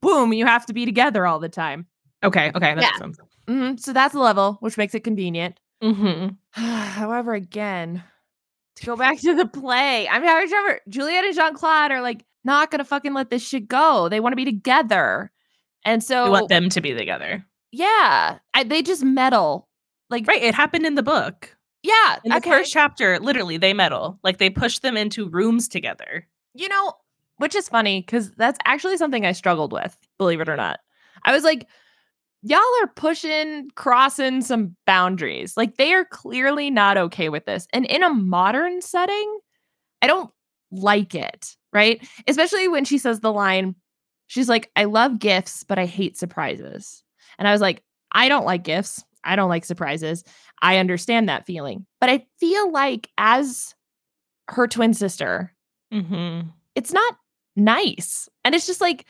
[0.01, 1.87] boom, you have to be together all the time.
[2.23, 2.51] Okay.
[2.55, 2.75] Okay.
[2.75, 2.89] That Yeah.
[2.89, 3.19] makes sense.
[3.49, 5.59] Mhm, So that's the level, which makes it convenient.
[5.83, 6.29] Mm-hmm.
[6.63, 8.03] However, again,
[8.77, 12.25] to go back to the play, I'm having Trevor, Juliet and Jean Claude are like
[12.45, 14.09] not gonna fucking let this shit go.
[14.09, 15.31] They want to be together,
[15.85, 17.45] and so We want them to be together.
[17.73, 19.69] yeah, I, they just meddle.
[20.11, 20.43] Like Right.
[20.43, 21.57] It happened in the book.
[21.83, 22.51] Yeah, In the okay.
[22.51, 24.19] first chapter, literally, they meddle.
[24.23, 26.27] Like they push them into rooms together.
[26.55, 26.93] you know,
[27.39, 30.81] which is funny because that's actually something I struggled with, believe it or not.
[31.25, 31.67] I was like,
[32.43, 35.57] y'all are pushing, crossing some boundaries.
[35.57, 37.67] Like they are clearly not okay with this.
[37.73, 39.39] And in a modern setting,
[40.03, 40.31] I don't
[40.71, 42.07] like it, right?
[42.29, 43.75] Especially when she says the line,
[44.27, 47.03] she's like, I love gifts, but I hate surprises.
[47.39, 49.03] And I was like, I don't like gifts.
[49.25, 50.25] I don't like surprises.
[50.61, 51.87] I understand that feeling.
[52.01, 53.75] But I feel like as
[54.49, 55.53] her twin sister,
[55.93, 56.49] Mm-hmm.
[56.75, 57.17] it's not
[57.55, 58.29] nice.
[58.45, 59.05] And it's just like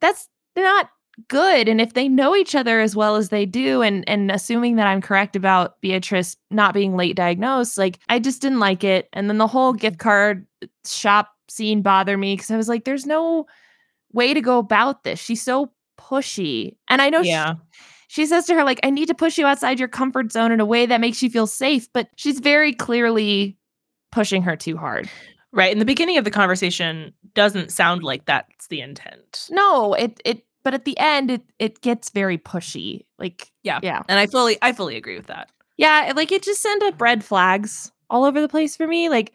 [0.00, 0.88] that's not
[1.28, 1.68] good.
[1.68, 4.86] And if they know each other as well as they do, and and assuming that
[4.86, 9.08] I'm correct about Beatrice not being late diagnosed, like I just didn't like it.
[9.12, 10.46] And then the whole gift card
[10.86, 13.46] shop scene bothered me because I was like, there's no
[14.12, 15.18] way to go about this.
[15.18, 16.76] She's so pushy.
[16.88, 17.54] And I know Yeah.
[17.54, 17.60] she
[18.26, 20.66] says to her, like, I need to push you outside your comfort zone in a
[20.66, 21.92] way that makes you feel safe.
[21.92, 23.56] But she's very clearly
[24.10, 25.08] pushing her too hard.
[25.52, 25.72] Right.
[25.72, 29.48] In the beginning of the conversation, doesn't sound like that's the intent.
[29.50, 33.04] No, it it but at the end it it gets very pushy.
[33.18, 33.80] Like Yeah.
[33.82, 34.02] yeah.
[34.08, 35.50] And I fully, I fully agree with that.
[35.76, 39.08] Yeah, like it just sent up red flags all over the place for me.
[39.08, 39.32] Like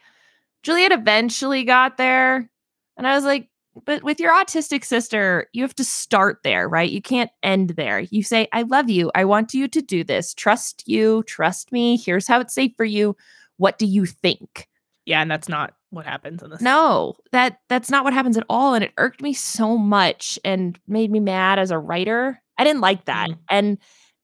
[0.62, 2.48] Juliet eventually got there
[2.96, 3.48] and I was like,
[3.84, 6.90] but with your autistic sister, you have to start there, right?
[6.90, 8.00] You can't end there.
[8.00, 9.10] You say, I love you.
[9.14, 10.34] I want you to do this.
[10.34, 11.22] Trust you.
[11.24, 11.96] Trust me.
[11.96, 13.16] Here's how it's safe for you.
[13.56, 14.68] What do you think?
[15.06, 16.60] Yeah, and that's not what happens in this.
[16.62, 20.78] No, that that's not what happens at all, and it irked me so much and
[20.88, 22.40] made me mad as a writer.
[22.56, 23.38] I didn't like that, Mhm.
[23.50, 23.78] and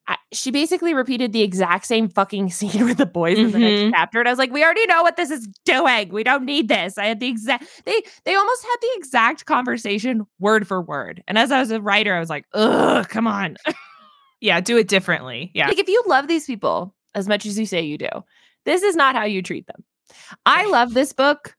[0.08, 3.80] I, she basically repeated the exact same fucking scene with the boys in the next
[3.80, 3.90] Mhm.
[3.92, 6.08] chapter, and I was like, "We already know what this is doing.
[6.10, 10.26] We don't need this." I had the exact they they almost had the exact conversation
[10.38, 13.56] word for word, and as I was a writer, I was like, "Ugh, come on."
[14.42, 15.50] Yeah, do it differently.
[15.54, 15.68] Yeah.
[15.68, 18.08] Like if you love these people as much as you say you do,
[18.64, 19.84] this is not how you treat them.
[20.46, 21.54] I love this book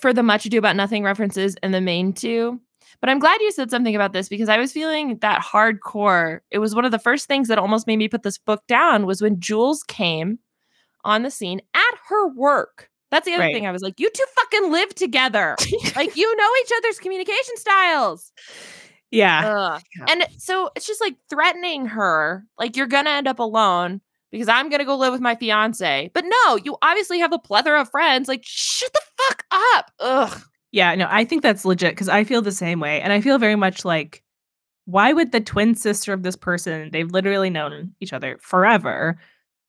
[0.00, 2.60] for the much ado about nothing references and the main two.
[3.00, 6.40] But I'm glad you said something about this because I was feeling that hardcore.
[6.50, 9.06] It was one of the first things that almost made me put this book down
[9.06, 10.38] was when Jules came
[11.04, 12.90] on the scene at her work.
[13.10, 13.54] That's the other Right.
[13.54, 13.66] thing.
[13.66, 15.56] I was like, you two fucking live together.
[15.96, 18.32] like you know each other's communication styles.
[19.10, 19.48] yeah.
[19.48, 19.82] Ugh.
[20.10, 24.68] And so it's just like threatening her, like you're gonna end up alone because I'm
[24.68, 26.10] gonna go live with my fiance.
[26.12, 28.28] But no, you obviously have a plethora of friends.
[28.28, 29.90] Like, shut the fuck up.
[30.00, 30.42] Ugh.
[30.72, 33.00] Yeah, no, I think that's legit because I feel the same way.
[33.00, 34.22] And I feel very much like,
[34.84, 39.18] why would the twin sister of this person, they've literally known each other forever,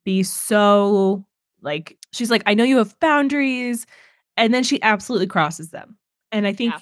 [0.06, 1.26] be so
[1.62, 3.86] like, she's like, I know you have boundaries.
[4.38, 5.98] And then she absolutely crosses them.
[6.32, 6.80] And I think Yeah.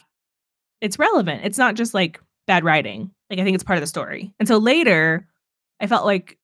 [0.82, 1.42] it's relevant.
[1.46, 3.12] It's not just like bad writing.
[3.30, 4.34] Like, I think it's part of the story.
[4.40, 5.28] And so later,
[5.80, 6.38] I felt like,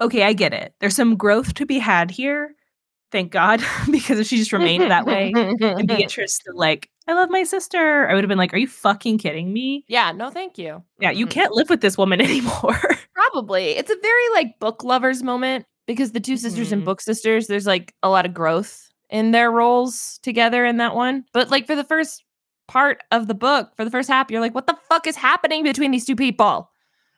[0.00, 0.74] okay, I get it.
[0.80, 2.54] There's some growth to be had here.
[3.14, 7.30] Thank God, because if she just remained that way, and Beatrice still like, I love
[7.30, 8.08] my sister.
[8.08, 9.84] I would have been like, Are you fucking kidding me?
[9.86, 10.82] yeah, no, thank you.
[10.98, 11.30] Yeah, you Mhm.
[11.30, 12.80] can't live with this woman anymore.
[13.14, 13.66] Probably.
[13.76, 16.86] It's a very like book lovers moment because the two sisters and Mhm.
[16.86, 21.24] book sisters, there's like a lot of growth in their roles together in that one.
[21.32, 22.24] But like for the first
[22.66, 25.62] part of the book, for the first half, you're like, what the fuck is happening
[25.62, 26.68] between these two people?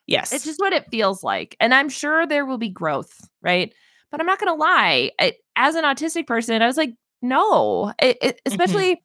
[0.07, 0.31] yes.
[0.33, 1.57] It's just what it feels like.
[1.59, 3.73] And I'm sure there will be growth, right?
[4.11, 5.11] But I'm not going to lie.
[5.19, 8.53] I, as an autistic person, I was like, no, it, it- mm-hmm.
[8.53, 9.03] especially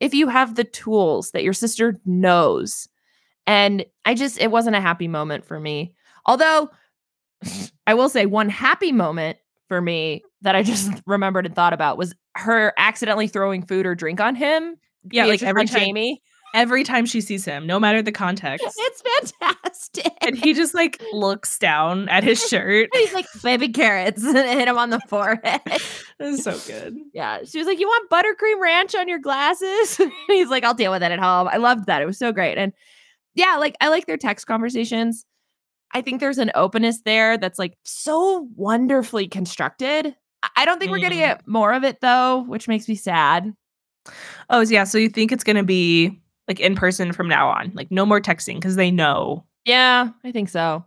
[0.00, 2.88] if you have the tools that your sister knows.
[3.46, 5.94] And I just, it wasn't a happy moment for me.
[6.26, 6.70] Although
[7.86, 11.98] I will say one happy moment for me that I just remembered and thought about
[11.98, 14.76] was her accidentally throwing food or drink on him.
[15.10, 16.22] yeah, like every time Jamie.
[16.54, 18.64] Every time she sees him, no matter the context.
[18.76, 20.12] It's fantastic.
[20.22, 22.88] and he just like looks down at his shirt.
[22.94, 25.60] He's like baby carrots and hit him on the forehead.
[26.20, 26.96] It's so good.
[27.12, 27.40] Yeah.
[27.44, 30.00] She was like, You want buttercream ranch on your glasses?
[30.28, 31.48] He's like, I'll deal with it at home.
[31.48, 32.00] I loved that.
[32.02, 32.56] It was so great.
[32.56, 32.72] And
[33.34, 35.26] yeah, like I like their text conversations.
[35.92, 40.14] I think there's an openness there that's like so wonderfully constructed.
[40.56, 41.18] I- don't think we're gonna Mm.
[41.18, 43.52] get more of it though, which makes me sad.
[44.50, 44.84] Oh, yeah.
[44.84, 47.72] So you think it's gonna be like in person from now on?
[47.74, 49.44] Like no more texting because they know.
[49.64, 50.84] Yeah, I think so.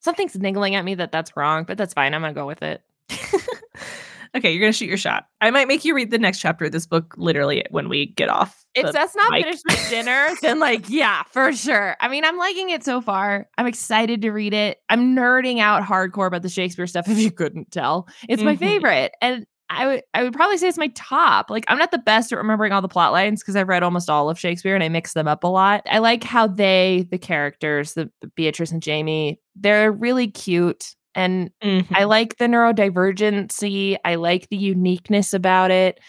[0.00, 2.14] Something's niggling at me that that's wrong, but that's fine.
[2.14, 2.82] I'm gonna go with it.
[4.36, 5.26] okay, you're gonna shoot your shot.
[5.40, 8.28] I might make you read the next chapter of this book literally when we get
[8.28, 8.64] off.
[8.74, 9.44] If that's not mic.
[9.44, 11.96] finished with dinner, then like, yeah, for sure.
[12.00, 13.48] I mean, I'm liking it so far.
[13.58, 14.78] I'm excited to read it.
[14.88, 18.06] I'm nerding out hardcore about the Shakespeare stuff, if you couldn't tell.
[18.28, 18.58] It's my Mhm.
[18.60, 19.12] favorite.
[19.20, 21.50] And I would I would probably say it's my top.
[21.50, 24.08] Like I'm not the best at remembering all the plot lines because I've read almost
[24.08, 25.82] all of Shakespeare and I mix them up a lot.
[25.90, 30.94] I like how they, the characters, the Beatrice and Jamie, they're really cute.
[31.14, 31.86] And Mhm.
[31.94, 33.96] I like the neurodivergency.
[34.04, 36.00] I like the uniqueness about it.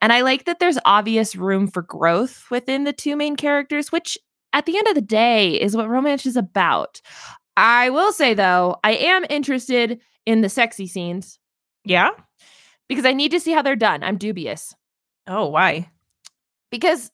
[0.00, 4.16] And I like that there's obvious room for growth within the two main characters, which
[4.52, 7.00] at the end of the day is what romance is about.
[7.56, 11.38] I will say, though, I am interested in the sexy scenes
[11.84, 12.10] yeah.
[12.88, 14.02] Because I need to see how they're done.
[14.02, 14.74] I'm dubious.
[15.26, 15.90] Oh, why?
[16.70, 17.10] Because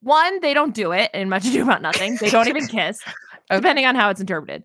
[0.00, 2.16] one, they don't do it in Much Ado About Nothing.
[2.16, 3.00] They don't even kiss,
[3.50, 4.64] depending on how it's interpreted.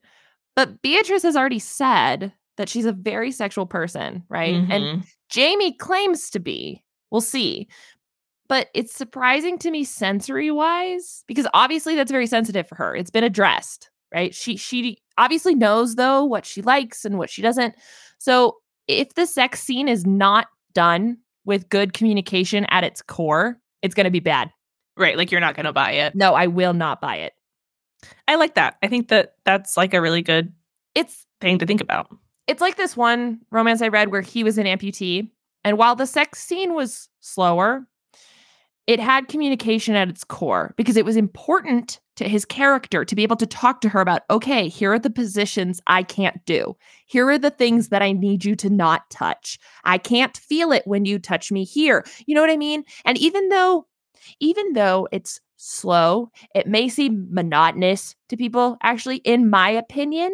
[0.55, 4.53] But Beatrice has already said that she's a very sexual person, right?
[4.69, 5.07] And Mhm.
[5.29, 6.83] Jamie claims to be.
[7.09, 7.67] We'll see.
[8.47, 12.95] But it's surprising to me sensory wise because obviously that's very sensitive for her.
[12.95, 14.35] It's been addressed, right?
[14.35, 17.73] She she obviously knows though what she likes and what she doesn't.
[18.19, 23.95] So if the sex scene is not done with good communication at its core, it's
[23.95, 24.49] going to be bad.
[24.97, 26.15] right, like you're not gonna buy it.
[26.15, 27.33] No, I will not buy it.
[28.27, 28.75] I like that.
[28.83, 30.53] I think that that's like a really good
[30.95, 32.15] It's thing to think about.
[32.47, 35.29] it's like this one romance I read where he was an amputee.
[35.63, 37.87] And while the sex scene was slower,
[38.87, 43.23] it had communication at its core because it was important to his character to be
[43.23, 46.75] able to talk to her about, okay, here are the positions I can't do.
[47.05, 49.59] Here are the things that I need you to not touch.
[49.83, 52.05] I can't feel it when you touch me here.
[52.25, 52.83] You know what I mean?
[53.05, 53.87] And even though,
[54.39, 58.77] even though it's slow, it may seem monotonous to people.
[58.83, 60.33] Actually, in my opinion,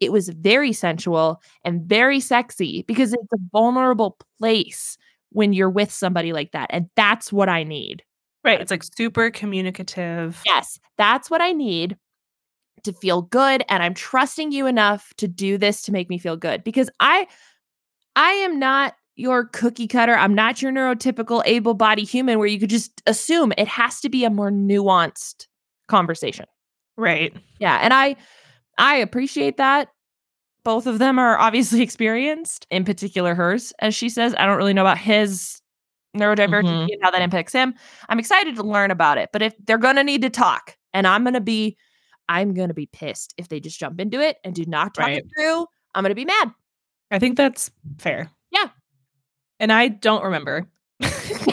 [0.00, 4.96] it was very sensual and very sexy because it's a vulnerable place
[5.30, 6.70] when you're with somebody like that.
[6.72, 8.02] And that's what I need.
[8.44, 8.60] Right.
[8.60, 10.40] It's like super communicative.
[10.46, 11.96] Yes, that's what I need
[12.84, 13.62] to feel good.
[13.68, 17.26] And I'm trusting you enough to do this to make me feel good because I
[18.16, 20.14] I am not your cookie cutter.
[20.14, 24.08] I'm not your neurotypical able bodied human where you could just assume it has to
[24.08, 25.46] be a more nuanced
[25.88, 26.46] conversation.
[26.96, 27.34] Right.
[27.58, 28.16] Yeah, and I
[28.78, 29.88] I appreciate that.
[30.64, 34.34] Both of them are obviously experienced, in particular hers, as she says.
[34.38, 35.60] I don't really know about his
[36.16, 36.92] neurodivergency mm-hmm.
[36.92, 37.74] and how that impacts him.
[38.08, 41.06] I'm excited to learn about it, but if they're going to need to talk and
[41.06, 41.76] I'm going to be
[42.28, 45.06] I'm going to be pissed if they just jump into it and do not talk
[45.06, 45.18] Right.
[45.18, 45.66] it through.
[45.94, 46.52] I'm going to be mad.
[47.10, 48.30] I think that's fair.
[48.52, 48.68] Yeah.
[49.58, 50.68] And I don't remember.
[51.02, 51.50] so, and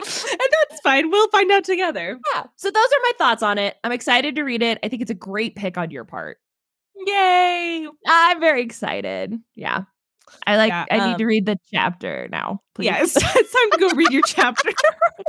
[0.00, 1.10] that's fine.
[1.10, 2.18] We'll find out together.
[2.34, 2.44] Yeah.
[2.56, 3.76] So those are my thoughts on it.
[3.84, 4.78] I'm excited to read it.
[4.82, 6.38] I think it's a great pick on your part.
[7.06, 7.86] Yay.
[8.06, 9.38] I'm very excited.
[9.54, 9.82] Yeah.
[10.46, 12.60] I like Yeah, I need to um, read the chapter now.
[12.74, 12.86] Please.
[12.86, 14.70] Yeah, it's, it's time to go read your chapter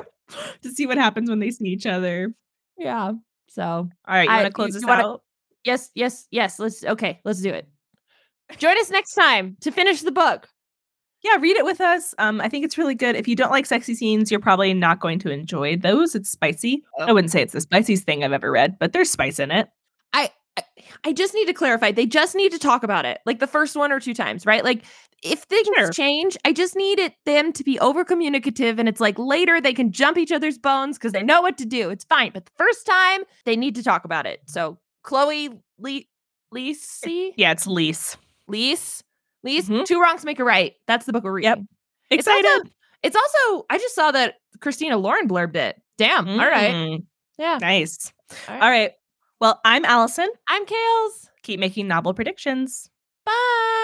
[0.62, 2.34] to see what happens when they see each other.
[2.78, 3.14] Yeah.
[3.50, 5.24] So All right, you I- want to you- close this you wanna- out?
[5.64, 6.60] yes, yes, yes.
[6.60, 7.68] Let's okay, let's do it.
[8.58, 10.48] Join us next time to finish the book.
[11.22, 12.16] Yeah, read it with us.
[12.18, 13.16] Um, I think it's really good.
[13.18, 16.16] If you don't like sexy scenes, you're probably not going to enjoy those.
[16.16, 16.82] It's spicy.
[17.00, 17.14] I Oh.
[17.14, 19.68] wouldn't say it's the spiciest thing I've ever read, but there's spice in it.
[20.14, 20.30] I
[21.06, 21.92] I- just need to clarify.
[21.92, 24.64] They just need to talk about it, like the first one or two times, right?
[24.64, 24.84] Like
[25.24, 25.90] if things Sure.
[25.92, 29.74] change, I just need it them to be over communicative, and it's like later they
[29.74, 31.90] can jump each other's bones because they know what to do.
[31.90, 34.42] It's fine, but the first time they need to talk about it.
[34.48, 36.08] So Chloe Lee
[36.54, 38.18] Lisi Yeah, it's Liese.
[38.50, 39.02] Liese
[39.46, 39.86] Liese Mhm.
[39.86, 40.74] two wrongs make a right.
[40.88, 41.68] That's the book we're reading.
[42.10, 42.72] It's also- Excited.
[43.04, 45.82] It's also I just saw that Christina Lauren blurbed it.
[45.98, 46.28] Damn.
[46.28, 46.74] All right.
[46.74, 47.06] Mm,
[47.38, 47.58] Yeah.
[47.62, 48.12] Nice.
[48.50, 48.92] All All right.
[49.40, 50.30] Well, I'm Allison.
[50.48, 51.30] I'm Kales.
[51.44, 52.90] Keep making novel predictions.
[53.26, 53.79] Bye.